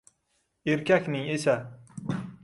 [0.75, 1.57] Erkakning esa